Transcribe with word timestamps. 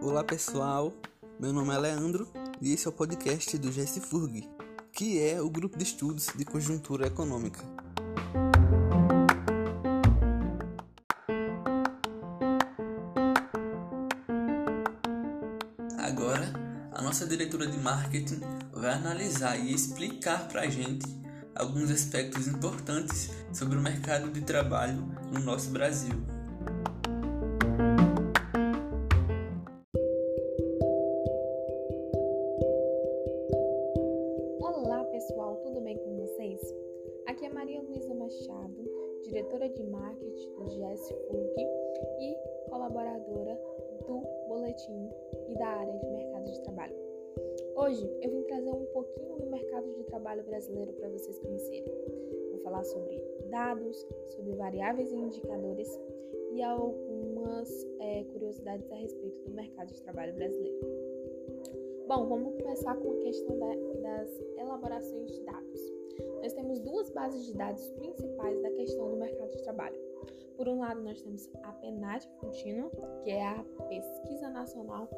Olá 0.00 0.24
pessoal, 0.24 0.94
meu 1.38 1.52
nome 1.52 1.74
é 1.74 1.78
Leandro 1.78 2.26
e 2.58 2.72
esse 2.72 2.86
é 2.86 2.88
o 2.88 2.92
podcast 2.92 3.58
do 3.58 3.70
GESFURG, 3.70 4.48
que 4.90 5.20
é 5.20 5.38
o 5.38 5.50
grupo 5.50 5.76
de 5.76 5.84
estudos 5.84 6.28
de 6.34 6.42
conjuntura 6.46 7.06
econômica. 7.06 7.60
Agora, 15.98 16.50
a 16.92 17.02
nossa 17.02 17.26
diretora 17.26 17.66
de 17.66 17.78
marketing 17.78 18.40
vai 18.72 18.94
analisar 18.94 19.58
e 19.58 19.74
explicar 19.74 20.48
para 20.48 20.62
a 20.62 20.70
gente 20.70 21.19
alguns 21.60 21.90
aspectos 21.90 22.48
importantes 22.48 23.30
sobre 23.52 23.76
o 23.76 23.82
mercado 23.82 24.30
de 24.30 24.40
trabalho 24.40 25.04
no 25.30 25.40
nosso 25.40 25.70
Brasil. 25.70 26.14
Olá 34.58 35.04
pessoal, 35.04 35.56
tudo 35.56 35.82
bem 35.82 35.98
com 35.98 36.16
vocês? 36.16 36.60
Aqui 37.26 37.44
é 37.44 37.50
Maria 37.50 37.82
Luísa 37.82 38.14
Machado, 38.14 39.20
diretora 39.24 39.68
de 39.68 39.82
marketing 39.84 40.54
do 40.56 40.64
GSFUG 40.64 41.54
e 42.20 42.70
colaboradora 42.70 43.54
do 44.06 44.22
Boletim 44.48 45.10
e 45.46 45.58
da 45.58 45.66
área 45.66 45.98
de 45.98 46.06
mercado 46.06 46.50
de 46.50 46.62
trabalho. 46.62 47.09
Hoje 47.82 48.06
eu 48.20 48.30
vim 48.30 48.42
trazer 48.42 48.70
um 48.70 48.84
pouquinho 48.92 49.38
do 49.38 49.46
mercado 49.46 49.90
de 49.94 50.04
trabalho 50.04 50.44
brasileiro 50.44 50.92
para 50.92 51.08
vocês 51.08 51.38
conhecerem. 51.38 51.90
Vou 52.50 52.58
falar 52.58 52.84
sobre 52.84 53.24
dados, 53.48 54.06
sobre 54.36 54.52
variáveis 54.52 55.10
e 55.10 55.16
indicadores 55.16 55.88
e 56.52 56.62
algumas 56.62 57.88
é, 58.00 58.24
curiosidades 58.24 58.92
a 58.92 58.96
respeito 58.96 59.48
do 59.48 59.54
mercado 59.54 59.94
de 59.94 60.02
trabalho 60.02 60.34
brasileiro. 60.34 60.78
Bom, 62.06 62.28
vamos 62.28 62.54
começar 62.60 62.94
com 62.98 63.12
a 63.12 63.16
questão 63.22 63.58
da, 63.58 63.74
das 64.02 64.40
elaborações 64.58 65.32
de 65.32 65.40
dados. 65.40 65.92
Nós 66.42 66.52
temos 66.52 66.80
duas 66.80 67.08
bases 67.08 67.46
de 67.46 67.54
dados 67.54 67.90
principais 67.92 68.60
da 68.60 68.70
questão 68.72 69.10
do 69.10 69.16
mercado 69.16 69.52
de 69.52 69.62
trabalho. 69.62 69.96
Por 70.54 70.68
um 70.68 70.80
lado, 70.80 71.00
nós 71.00 71.22
temos 71.22 71.48
a 71.62 71.72
PNAD 71.72 72.28
contínua, 72.42 72.90
que 73.24 73.30
é 73.30 73.42
a 73.42 73.64
Pesquisa 73.88 74.50
Nacional 74.50 75.08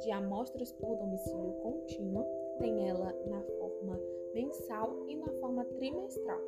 de 0.00 0.10
Amostras 0.10 0.72
por 0.72 0.96
Domicílio 0.96 1.52
Contínua, 1.62 2.26
tem 2.58 2.88
ela 2.88 3.12
na 3.26 3.42
forma 3.42 4.00
mensal 4.34 4.96
e 5.08 5.16
na 5.16 5.32
forma 5.34 5.64
trimestral. 5.76 6.40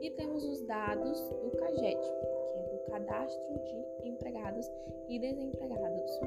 E 0.00 0.10
temos 0.10 0.44
os 0.44 0.62
dados 0.62 1.20
do 1.20 1.50
CAGED, 1.56 2.00
que 2.00 2.58
é 2.58 2.62
do 2.70 2.90
Cadastro 2.90 3.58
de 3.64 4.08
Empregados 4.08 4.66
e 5.08 5.18
Desempregados, 5.18 6.20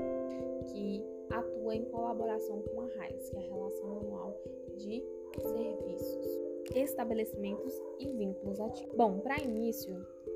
que 0.71 1.03
atua 1.29 1.75
em 1.75 1.85
colaboração 1.85 2.61
com 2.61 2.81
a 2.81 2.87
RAIS, 2.97 3.29
que 3.29 3.37
é 3.37 3.39
a 3.39 3.43
Relação 3.43 3.99
Anual 3.99 4.37
de 4.77 5.03
Serviços, 5.41 6.39
Estabelecimentos 6.75 7.73
e 7.99 8.07
Vínculos 8.07 8.59
Ativos. 8.59 8.95
Bom, 8.95 9.19
para 9.19 9.41
início 9.43 9.95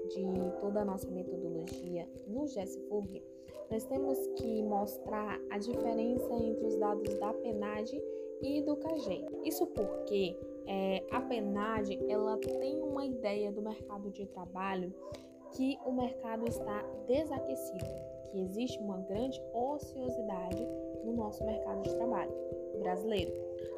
de 0.10 0.26
toda 0.60 0.82
a 0.82 0.86
nossa 0.86 1.10
metodologia 1.10 2.08
no 2.28 2.48
GESFUG, 2.48 3.24
nós 3.70 3.86
temos 3.86 4.18
que 4.36 4.64
mostrar 4.64 5.40
a 5.50 5.58
diferença 5.58 6.34
entre 6.34 6.66
os 6.66 6.76
dados 6.78 7.14
da 7.20 7.34
PENAD 7.34 8.02
e 8.42 8.62
do 8.62 8.76
CAGED. 8.78 9.28
Isso 9.44 9.68
porque 9.68 10.36
é, 10.66 11.04
a 11.12 11.22
PENAD 11.22 12.00
ela 12.10 12.38
tem 12.38 12.82
uma 12.82 13.06
ideia 13.06 13.52
do 13.52 13.62
mercado 13.62 14.10
de 14.10 14.26
trabalho 14.28 14.94
que 15.52 15.78
o 15.86 15.92
mercado 15.92 16.48
está 16.48 16.84
desaquecido, 17.08 17.86
que 18.32 18.42
existe 18.42 18.80
uma 18.80 18.98
grande 19.00 19.42
ociosidade 19.54 20.68
no 21.04 21.14
nosso 21.14 21.44
mercado 21.44 21.82
de 21.82 21.96
trabalho 21.96 22.32
brasileiro. 22.80 23.32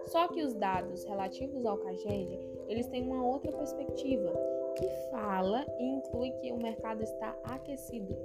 Só 0.06 0.28
que 0.28 0.44
os 0.44 0.53
dados 0.53 1.03
relativos 1.06 1.66
ao 1.66 1.78
CAGED, 1.78 2.40
eles 2.68 2.88
têm 2.88 3.03
uma 3.03 3.25
outra 3.25 3.51
perspectiva, 3.51 4.31
fala 5.41 5.66
e 5.79 5.84
inclui 5.84 6.29
que 6.34 6.52
o 6.52 6.57
mercado 6.57 7.02
está 7.02 7.35
aquecido, 7.44 8.16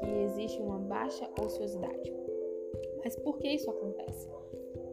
que 0.00 0.10
existe 0.24 0.60
uma 0.62 0.78
baixa 0.78 1.28
ociosidade. 1.38 2.12
Mas 3.02 3.14
por 3.16 3.38
que 3.38 3.48
isso 3.48 3.70
acontece? 3.70 4.30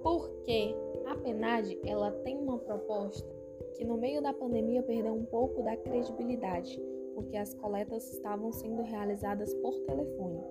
Porque 0.03 0.75
a 1.05 1.15
PNAD, 1.15 1.79
ela 1.85 2.11
tem 2.23 2.37
uma 2.37 2.57
proposta 2.57 3.33
que 3.75 3.85
no 3.85 3.97
meio 3.97 4.21
da 4.21 4.33
pandemia 4.33 4.83
perdeu 4.83 5.13
um 5.13 5.23
pouco 5.23 5.63
da 5.63 5.77
credibilidade, 5.77 6.77
porque 7.15 7.37
as 7.37 7.53
coletas 7.53 8.11
estavam 8.11 8.51
sendo 8.51 8.81
realizadas 8.81 9.53
por 9.55 9.79
telefone. 9.81 10.43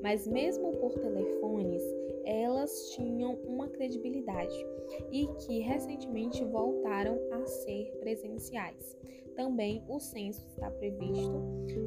Mas 0.00 0.28
mesmo 0.28 0.70
por 0.76 0.94
telefones, 0.94 1.82
elas 2.24 2.90
tinham 2.90 3.34
uma 3.46 3.68
credibilidade 3.68 4.54
e 5.10 5.26
que 5.40 5.58
recentemente 5.60 6.44
voltaram 6.44 7.18
a 7.32 7.44
ser 7.46 7.90
presenciais. 7.98 8.96
Também 9.38 9.84
o 9.86 10.00
censo 10.00 10.44
está 10.48 10.68
previsto 10.68 11.40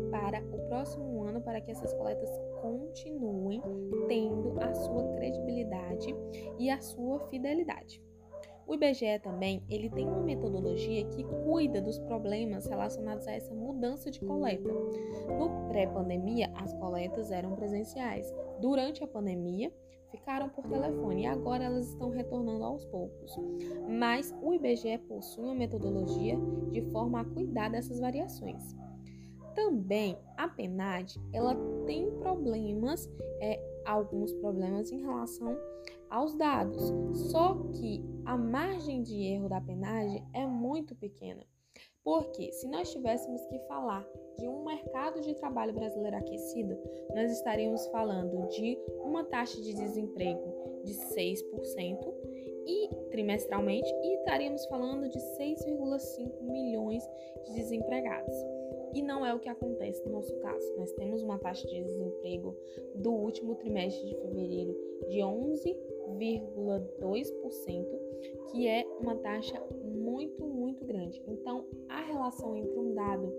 para 0.09 0.41
o 0.41 0.69
próximo 0.69 1.21
ano 1.21 1.41
para 1.41 1.59
que 1.59 1.69
essas 1.69 1.93
coletas 1.95 2.29
continuem 2.61 3.61
tendo 4.07 4.57
a 4.61 4.73
sua 4.73 5.05
credibilidade 5.15 6.15
e 6.57 6.69
a 6.69 6.79
sua 6.79 7.19
fidelidade. 7.27 8.01
O 8.65 8.73
IBGE 8.73 9.19
também 9.21 9.61
ele 9.69 9.89
tem 9.89 10.07
uma 10.07 10.23
metodologia 10.23 11.03
que 11.09 11.25
cuida 11.25 11.81
dos 11.81 11.99
problemas 11.99 12.67
relacionados 12.67 13.27
a 13.27 13.33
essa 13.33 13.53
mudança 13.53 14.09
de 14.09 14.21
coleta. 14.21 14.71
No 15.37 15.67
pré-pandemia, 15.67 16.49
as 16.55 16.73
coletas 16.75 17.31
eram 17.31 17.53
presenciais. 17.53 18.33
Durante 18.61 19.03
a 19.03 19.07
pandemia, 19.07 19.73
ficaram 20.11 20.49
por 20.49 20.67
telefone 20.67 21.23
e 21.23 21.25
agora 21.25 21.63
elas 21.63 21.87
estão 21.87 22.09
retornando 22.09 22.63
aos 22.63 22.85
poucos. 22.85 23.35
Mas 23.87 24.35
o 24.41 24.53
IBGE 24.53 24.97
possui 25.07 25.45
uma 25.45 25.55
metodologia 25.55 26.37
de 26.71 26.81
forma 26.91 27.21
a 27.21 27.25
cuidar 27.25 27.69
dessas 27.69 27.99
variações. 27.99 28.75
Também 29.55 30.17
a 30.37 30.47
PENAD 30.47 31.19
ela 31.33 31.55
tem 31.85 32.09
problemas, 32.19 33.09
é, 33.41 33.59
alguns 33.85 34.31
problemas 34.33 34.91
em 34.91 35.01
relação 35.01 35.57
aos 36.09 36.35
dados, 36.35 36.93
só 37.31 37.55
que 37.73 38.03
a 38.25 38.37
margem 38.37 39.01
de 39.01 39.15
erro 39.23 39.49
da 39.49 39.59
PENAD 39.59 40.23
é 40.33 40.45
muito 40.45 40.95
pequena. 40.95 41.43
Porque 42.03 42.51
se 42.51 42.67
nós 42.67 42.91
tivéssemos 42.91 43.45
que 43.45 43.59
falar 43.67 44.07
de 44.37 44.47
um 44.47 44.63
mercado 44.63 45.21
de 45.21 45.35
trabalho 45.35 45.73
brasileiro 45.73 46.17
aquecido, 46.17 46.77
nós 47.13 47.31
estaríamos 47.31 47.85
falando 47.87 48.47
de 48.49 48.77
uma 49.03 49.23
taxa 49.23 49.61
de 49.61 49.73
desemprego 49.73 50.81
de 50.83 50.93
6% 50.93 52.13
e 52.65 52.89
trimestralmente 53.09 53.87
e 54.03 54.15
estaríamos 54.15 54.65
falando 54.65 55.09
de 55.09 55.19
6,5 55.19 56.41
milhões 56.41 57.03
de 57.45 57.53
desempregados. 57.53 58.35
E 58.93 59.01
não 59.01 59.25
é 59.25 59.33
o 59.33 59.39
que 59.39 59.47
acontece 59.47 60.03
no 60.05 60.13
nosso 60.13 60.35
caso. 60.39 60.75
Nós 60.75 60.91
temos 60.93 61.21
uma 61.21 61.37
taxa 61.37 61.67
de 61.67 61.83
desemprego 61.83 62.57
do 62.95 63.11
último 63.11 63.55
trimestre 63.55 64.05
de 64.09 64.15
fevereiro 64.15 64.77
de 65.07 65.21
11,2%, 66.19 67.85
que 68.51 68.67
é 68.67 68.85
uma 68.99 69.15
taxa 69.15 69.61
muito, 69.83 70.45
muito 70.45 70.85
grande. 70.85 71.21
Então, 71.27 71.65
a 71.89 72.01
relação 72.01 72.55
entre 72.55 72.77
um 72.77 72.93
dado 72.93 73.33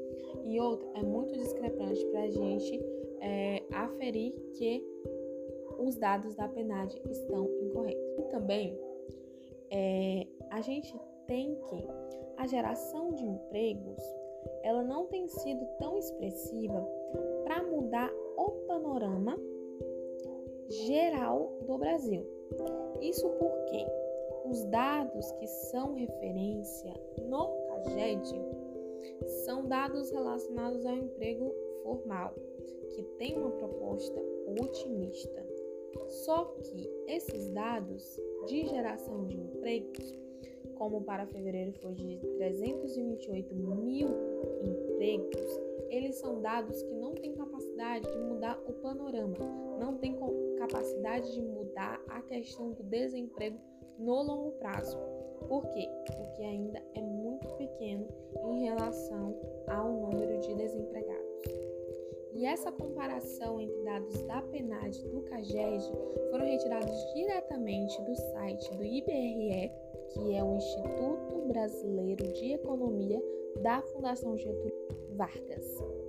e 0.44 0.60
outro 0.60 0.90
é 0.94 1.02
muito 1.02 1.34
discrepante 1.34 2.04
para 2.06 2.22
a 2.22 2.30
gente 2.30 2.80
é, 3.20 3.62
aferir 3.72 4.32
que 4.54 4.84
os 5.78 5.96
dados 5.96 6.34
da 6.34 6.48
PNAD 6.48 7.00
estão 7.10 7.48
incorretos. 7.60 8.18
E 8.18 8.22
também, 8.30 8.78
é, 9.70 10.26
a 10.50 10.60
gente 10.60 10.94
tem 11.26 11.54
que 11.68 11.86
a 12.36 12.46
geração 12.46 13.12
de 13.12 13.24
empregos 13.24 14.02
ela 14.62 14.82
não 14.82 15.06
tem 15.06 15.28
sido 15.28 15.64
tão 15.78 15.98
expressiva 15.98 16.86
para 17.44 17.62
mudar 17.62 18.10
o 18.36 18.50
panorama 18.66 19.36
geral 20.86 21.52
do 21.66 21.78
Brasil. 21.78 22.26
Isso 23.00 23.28
porque 23.30 23.86
os 24.44 24.64
dados 24.64 25.30
que 25.32 25.46
são 25.46 25.94
referência 25.94 26.92
no 27.28 27.48
CAGED 27.66 28.40
são 29.44 29.66
dados 29.66 30.10
relacionados 30.10 30.84
ao 30.86 30.94
emprego 30.94 31.54
formal, 31.82 32.34
que 32.90 33.02
tem 33.18 33.38
uma 33.38 33.50
proposta 33.50 34.20
otimista. 34.60 35.46
Só 36.08 36.44
que 36.62 36.90
esses 37.06 37.48
dados 37.48 38.20
de 38.46 38.66
geração 38.66 39.26
de 39.26 39.36
empregos, 39.36 40.18
como 40.76 41.02
para 41.02 41.26
fevereiro 41.26 41.72
foi 41.72 41.94
de 41.94 42.18
328 42.36 43.54
mil 43.54 44.08
empregos, 44.62 45.60
eles 45.88 46.16
são 46.16 46.40
dados 46.40 46.82
que 46.82 46.94
não 46.94 47.12
têm 47.12 47.32
capacidade 47.34 47.61
de 47.82 48.16
mudar 48.16 48.56
o 48.66 48.72
panorama, 48.74 49.36
não 49.80 49.96
têm 49.98 50.16
capacidade 50.56 51.32
de 51.32 51.42
mudar 51.42 52.00
a 52.08 52.22
questão 52.22 52.70
do 52.70 52.82
desemprego 52.84 53.58
no 53.98 54.22
longo 54.22 54.52
prazo. 54.52 54.96
Por 55.48 55.66
quê? 55.70 55.88
Porque 56.06 56.42
ainda 56.44 56.80
é 56.94 57.00
muito 57.00 57.48
pequeno 57.56 58.06
em 58.44 58.64
relação 58.66 59.36
ao 59.66 59.92
número 59.92 60.38
de 60.38 60.54
desempregados. 60.54 61.32
E 62.34 62.46
essa 62.46 62.70
comparação 62.70 63.60
entre 63.60 63.82
dados 63.82 64.22
da 64.22 64.40
PNAD 64.42 64.98
e 65.04 65.08
do 65.08 65.22
CAGED 65.22 65.84
foram 66.30 66.46
retirados 66.46 67.14
diretamente 67.14 68.00
do 68.02 68.14
site 68.14 68.76
do 68.76 68.84
IBRE, 68.84 69.72
que 70.10 70.34
é 70.34 70.42
o 70.42 70.54
Instituto 70.54 71.48
Brasileiro 71.48 72.32
de 72.32 72.52
Economia 72.52 73.20
da 73.60 73.82
Fundação 73.82 74.36
Getúlio 74.38 74.72
Vargas. 75.16 76.01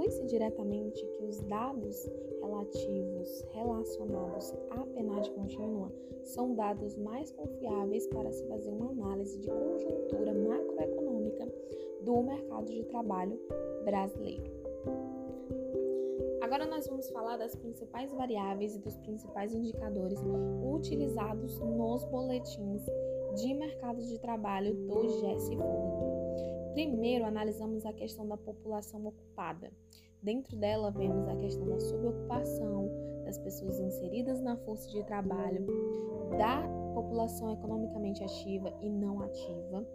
Conclui-se 0.00 0.24
diretamente 0.28 1.06
que 1.06 1.24
os 1.24 1.40
dados 1.40 2.10
relativos 2.40 3.44
relacionados 3.52 4.54
à 4.70 4.78
PNAD 4.78 5.30
contínua 5.32 5.92
são 6.24 6.54
dados 6.54 6.96
mais 6.96 7.30
confiáveis 7.32 8.06
para 8.06 8.32
se 8.32 8.42
fazer 8.46 8.70
uma 8.70 8.92
análise 8.92 9.38
de 9.38 9.48
conjuntura 9.48 10.32
macroeconômica 10.32 11.52
do 12.00 12.22
mercado 12.22 12.72
de 12.72 12.82
trabalho 12.84 13.38
brasileiro. 13.84 14.50
Agora 16.40 16.64
nós 16.64 16.86
vamos 16.86 17.10
falar 17.10 17.36
das 17.36 17.54
principais 17.54 18.10
variáveis 18.10 18.76
e 18.76 18.78
dos 18.78 18.96
principais 18.96 19.52
indicadores 19.52 20.18
utilizados 20.64 21.58
nos 21.58 22.04
boletins 22.06 22.86
de 23.34 23.52
mercado 23.52 24.00
de 24.00 24.18
trabalho 24.18 24.72
do 24.74 25.08
GES 25.10 25.50
Primeiro, 26.72 27.24
analisamos 27.24 27.84
a 27.84 27.92
questão 27.92 28.26
da 28.26 28.36
população 28.36 29.06
ocupada. 29.06 29.72
Dentro 30.22 30.56
dela, 30.56 30.90
vemos 30.90 31.26
a 31.28 31.36
questão 31.36 31.66
da 31.66 31.80
subocupação, 31.80 32.88
das 33.24 33.38
pessoas 33.38 33.78
inseridas 33.78 34.40
na 34.40 34.56
força 34.58 34.88
de 34.90 35.02
trabalho, 35.04 35.66
da 36.36 36.62
população 36.94 37.52
economicamente 37.52 38.22
ativa 38.22 38.72
e 38.80 38.88
não 38.88 39.20
ativa, 39.20 39.86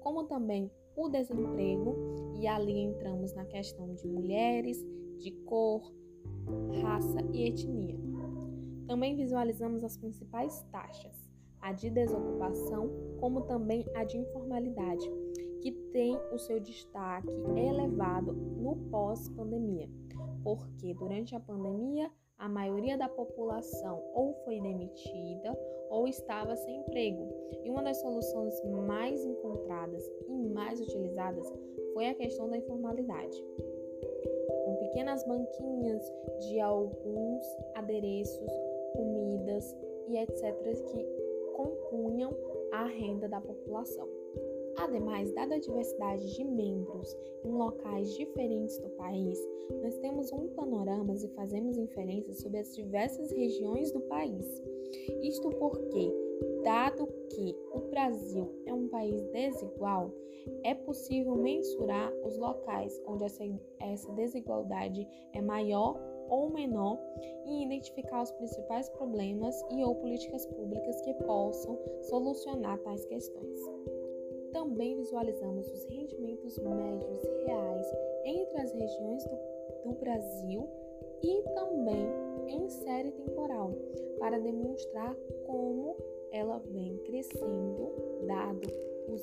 como 0.00 0.24
também 0.24 0.70
o 0.96 1.08
desemprego, 1.08 1.96
e 2.36 2.46
ali 2.46 2.78
entramos 2.78 3.32
na 3.34 3.44
questão 3.44 3.94
de 3.94 4.06
mulheres, 4.06 4.78
de 5.18 5.30
cor, 5.44 5.92
raça 6.82 7.20
e 7.32 7.48
etnia. 7.48 7.96
Também 8.86 9.16
visualizamos 9.16 9.82
as 9.82 9.96
principais 9.96 10.62
taxas, 10.70 11.30
a 11.60 11.72
de 11.72 11.90
desocupação, 11.90 12.90
como 13.18 13.42
também 13.42 13.84
a 13.94 14.04
de 14.04 14.18
informalidade, 14.18 15.10
que 15.64 15.72
tem 15.94 16.14
o 16.30 16.38
seu 16.38 16.60
destaque 16.60 17.26
elevado 17.56 18.34
no 18.34 18.76
pós-pandemia, 18.90 19.88
porque 20.42 20.92
durante 20.92 21.34
a 21.34 21.40
pandemia 21.40 22.10
a 22.36 22.46
maioria 22.46 22.98
da 22.98 23.08
população 23.08 24.04
ou 24.12 24.34
foi 24.44 24.60
demitida 24.60 25.58
ou 25.88 26.06
estava 26.06 26.54
sem 26.54 26.80
emprego. 26.80 27.26
E 27.64 27.70
uma 27.70 27.82
das 27.82 27.98
soluções 27.98 28.62
mais 28.86 29.24
encontradas 29.24 30.06
e 30.28 30.36
mais 30.36 30.78
utilizadas 30.82 31.50
foi 31.94 32.08
a 32.08 32.14
questão 32.14 32.50
da 32.50 32.58
informalidade. 32.58 33.42
Com 34.66 34.76
pequenas 34.80 35.24
banquinhas 35.24 36.02
de 36.40 36.60
alguns 36.60 37.42
adereços, 37.74 38.52
comidas 38.94 39.74
e 40.08 40.18
etc., 40.18 40.62
que 40.90 41.06
compunham 41.54 42.36
a 42.70 42.84
renda 42.84 43.26
da 43.26 43.40
população. 43.40 44.06
Ademais, 44.76 45.32
dada 45.32 45.54
a 45.54 45.60
diversidade 45.60 46.34
de 46.34 46.44
membros 46.44 47.16
em 47.44 47.50
locais 47.50 48.12
diferentes 48.16 48.78
do 48.78 48.88
país, 48.90 49.38
nós 49.82 49.96
temos 49.98 50.32
um 50.32 50.48
panorama 50.48 51.14
e 51.14 51.28
fazemos 51.28 51.76
inferências 51.76 52.38
sobre 52.38 52.58
as 52.58 52.74
diversas 52.74 53.30
regiões 53.30 53.92
do 53.92 54.00
país. 54.02 54.62
Isto 55.22 55.50
porque, 55.50 56.12
dado 56.62 57.06
que 57.30 57.56
o 57.72 57.80
Brasil 57.90 58.50
é 58.66 58.74
um 58.74 58.88
país 58.88 59.22
desigual, 59.32 60.12
é 60.62 60.74
possível 60.74 61.36
mensurar 61.36 62.12
os 62.24 62.36
locais 62.36 63.00
onde 63.06 63.24
essa, 63.24 63.44
essa 63.80 64.12
desigualdade 64.12 65.06
é 65.32 65.40
maior 65.40 65.98
ou 66.28 66.50
menor 66.50 66.98
e 67.46 67.64
identificar 67.64 68.22
os 68.22 68.30
principais 68.32 68.88
problemas 68.90 69.54
e 69.70 69.82
ou 69.84 69.94
políticas 69.96 70.46
públicas 70.46 71.00
que 71.02 71.14
possam 71.14 71.78
solucionar 72.02 72.78
tais 72.80 73.04
questões. 73.06 73.58
Também 74.54 74.96
visualizamos 74.96 75.68
os 75.68 75.84
rendimentos 75.86 76.56
médios 76.58 77.22
reais 77.44 77.86
entre 78.24 78.60
as 78.62 78.72
regiões 78.72 79.24
do, 79.24 79.36
do 79.84 79.98
Brasil 79.98 80.66
e 81.22 81.42
também 81.54 82.08
em 82.46 82.68
série 82.68 83.10
temporal, 83.10 83.72
para 84.18 84.38
demonstrar 84.38 85.14
como 85.44 85.96
ela 86.30 86.58
vem 86.70 86.96
crescendo, 86.98 87.92
dado 88.26 88.68
os 89.08 89.22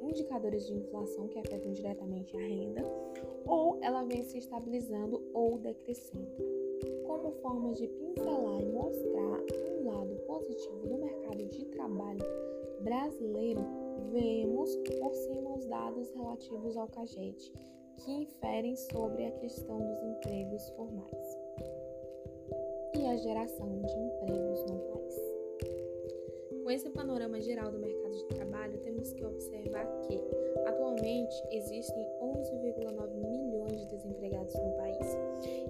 indicadores 0.00 0.66
de 0.66 0.74
inflação 0.74 1.28
que 1.28 1.38
afetam 1.38 1.72
diretamente 1.72 2.34
a 2.34 2.40
renda, 2.40 2.82
ou 3.44 3.78
ela 3.82 4.02
vem 4.04 4.22
se 4.24 4.38
estabilizando 4.38 5.22
ou 5.34 5.58
decrescendo. 5.58 6.26
Como 7.06 7.32
forma 7.42 7.72
de 7.74 7.86
pincelar 7.86 8.62
e 8.62 8.66
mostrar 8.66 9.40
um 9.78 9.86
lado 9.86 10.14
positivo 10.26 10.86
do 10.86 10.96
mercado 10.96 11.44
de 11.46 11.64
trabalho 11.66 12.24
brasileiro, 12.80 13.83
vemos 14.10 14.74
por 14.98 15.14
cima 15.14 15.54
os 15.54 15.66
dados 15.66 16.10
relativos 16.10 16.76
ao 16.76 16.88
CAGED, 16.88 17.52
que 17.98 18.10
inferem 18.10 18.76
sobre 18.76 19.26
a 19.26 19.30
questão 19.32 19.78
dos 19.78 20.02
empregos 20.02 20.68
formais 20.70 21.38
e 22.94 23.06
a 23.06 23.16
geração 23.16 23.82
de 23.82 23.92
empregos 23.92 24.64
no 24.66 24.78
país. 24.78 25.34
Com 26.62 26.70
esse 26.70 26.88
panorama 26.90 27.38
geral 27.40 27.70
do 27.70 27.78
mercado 27.78 28.14
de 28.16 28.24
trabalho, 28.28 28.78
temos 28.78 29.12
que 29.12 29.24
observar 29.24 29.86
que, 30.00 30.18
atualmente, 30.66 31.34
existem 31.50 32.06
11,9 32.22 33.14
milhões 33.16 33.80
de 33.80 33.86
desempregados 33.86 34.54
no 34.54 34.72
país 34.76 35.16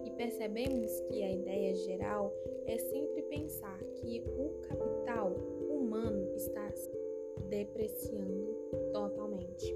e 0.04 0.10
percebemos 0.10 1.00
que 1.00 1.22
a 1.22 1.32
ideia 1.32 1.74
geral 1.74 2.32
é 2.66 2.78
sempre 2.78 3.22
pensar 3.22 3.78
que 3.96 4.22
o 4.38 4.60
capital 4.68 5.32
humano 5.68 6.32
está 6.36 6.70
depreciando 7.48 8.54
totalmente. 8.92 9.74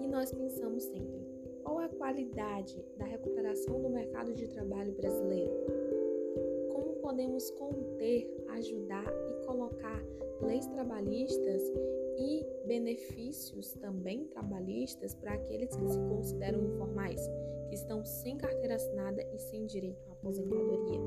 E 0.00 0.06
nós 0.06 0.32
pensamos 0.32 0.82
sempre: 0.84 1.26
qual 1.62 1.78
a 1.78 1.88
qualidade 1.88 2.84
da 2.96 3.04
recuperação 3.04 3.80
do 3.80 3.88
mercado 3.88 4.34
de 4.34 4.48
trabalho 4.48 4.92
brasileiro? 4.92 5.52
Como 6.72 6.94
podemos 6.96 7.50
conter, 7.52 8.28
ajudar 8.50 9.06
e 9.28 9.46
colocar 9.46 10.02
leis 10.42 10.66
trabalhistas 10.66 11.62
e 12.18 12.44
benefícios 12.66 13.72
também 13.74 14.24
trabalhistas 14.24 15.14
para 15.14 15.34
aqueles 15.34 15.74
que 15.74 15.88
se 15.88 15.98
consideram 15.98 16.64
informais, 16.64 17.20
que 17.68 17.74
estão 17.74 18.04
sem 18.04 18.36
carteira 18.36 18.74
assinada 18.74 19.22
e 19.32 19.38
sem 19.38 19.66
direito 19.66 20.04
à 20.08 20.12
aposentadoria. 20.12 21.00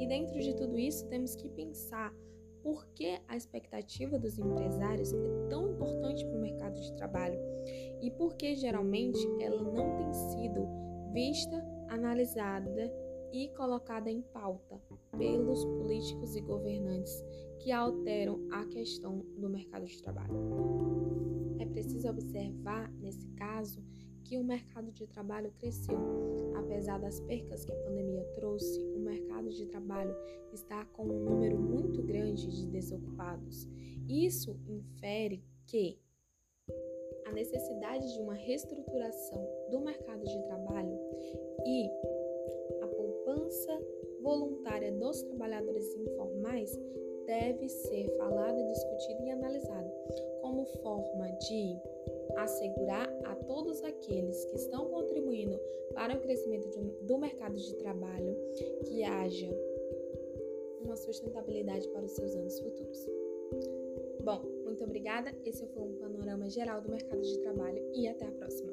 E 0.00 0.06
dentro 0.06 0.38
de 0.40 0.54
tudo 0.56 0.78
isso, 0.78 1.06
temos 1.08 1.36
que 1.36 1.48
pensar 1.48 2.14
por 2.62 2.86
que 2.94 3.20
a 3.28 3.36
expectativa 3.36 4.18
dos 4.18 4.38
empresários 4.38 5.12
é 5.12 5.48
tão 5.48 5.70
importante 5.70 6.24
para 6.24 6.38
o 6.38 6.40
mercado 6.40 6.80
de 6.80 6.92
trabalho 6.94 7.38
e 8.00 8.10
por 8.10 8.34
que 8.34 8.54
geralmente 8.54 9.18
ela 9.40 9.62
não 9.62 9.96
tem 9.96 10.12
sido 10.12 10.66
vista, 11.12 11.56
analisada 11.88 12.92
e 13.32 13.48
colocada 13.56 14.10
em 14.10 14.22
pauta 14.22 14.80
pelos 15.16 15.64
políticos 15.64 16.36
e 16.36 16.40
governantes 16.40 17.24
que 17.58 17.72
alteram 17.72 18.46
a 18.50 18.64
questão 18.66 19.18
do 19.38 19.48
mercado 19.48 19.86
de 19.86 20.02
trabalho. 20.02 20.34
É 21.58 21.66
preciso 21.66 22.08
observar, 22.08 22.92
nesse 22.94 23.26
caso, 23.30 23.82
que 24.24 24.38
o 24.38 24.44
mercado 24.44 24.90
de 24.90 25.06
trabalho 25.06 25.52
cresceu. 25.58 25.98
Apesar 26.56 26.98
das 26.98 27.20
percas 27.20 27.64
que 27.64 27.72
a 27.72 27.76
pandemia 27.76 28.24
trouxe, 28.34 28.80
o 28.94 28.98
mercado 29.00 29.50
de 29.50 29.66
trabalho 29.66 30.14
está 30.52 30.84
com 30.86 31.04
um 31.04 31.24
número 31.24 31.58
muito 31.58 32.02
grande 32.02 32.46
de 32.50 32.66
desocupados. 32.66 33.68
Isso 34.08 34.58
infere 34.68 35.42
que 35.66 35.98
a 37.26 37.32
necessidade 37.32 38.12
de 38.12 38.20
uma 38.20 38.34
reestruturação 38.34 39.48
do 39.70 39.80
mercado 39.80 40.24
de 40.24 40.42
trabalho 40.42 40.98
e 41.66 41.90
a 42.82 42.86
poupança 42.86 43.80
voluntária 44.20 44.92
dos 44.92 45.22
trabalhadores 45.22 45.94
informais 45.94 46.78
deve 47.26 47.68
ser 47.68 48.08
falada, 48.16 48.62
discutida 48.64 49.24
e 49.24 49.30
analisada 49.30 49.92
como 50.40 50.66
forma 50.82 51.30
de 51.32 51.76
assegurar 52.36 53.08
a 53.24 53.34
todos 53.34 53.82
aqueles 53.82 54.44
que 54.46 54.56
estão 54.56 54.86
contribuindo 54.88 55.58
para 55.94 56.16
o 56.16 56.20
crescimento 56.20 56.68
do 57.02 57.18
mercado 57.18 57.56
de 57.56 57.74
trabalho 57.76 58.36
que 58.86 59.02
haja 59.04 59.48
uma 60.80 60.96
sustentabilidade 60.96 61.88
para 61.88 62.04
os 62.04 62.12
seus 62.12 62.34
anos 62.34 62.58
futuros. 62.60 63.08
Bom, 64.22 64.42
muito 64.64 64.84
obrigada. 64.84 65.34
Esse 65.44 65.66
foi 65.66 65.82
um 65.82 65.94
panorama 65.96 66.48
geral 66.48 66.80
do 66.80 66.90
mercado 66.90 67.20
de 67.20 67.38
trabalho 67.38 67.82
e 67.94 68.08
até 68.08 68.26
a 68.26 68.32
próxima. 68.32 68.72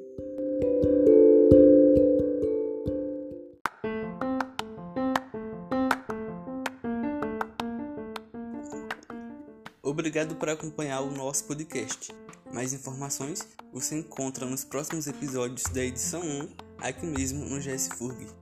Obrigado 9.82 10.36
por 10.36 10.48
acompanhar 10.48 11.02
o 11.02 11.10
nosso 11.10 11.44
podcast. 11.46 12.12
Mais 12.52 12.72
informações 12.72 13.46
você 13.72 13.96
encontra 13.96 14.44
nos 14.44 14.64
próximos 14.64 15.06
episódios 15.06 15.62
da 15.72 15.84
edição 15.84 16.20
1 16.22 16.48
aqui 16.80 17.06
mesmo 17.06 17.44
no 17.44 17.60
GSFURG. 17.60 18.39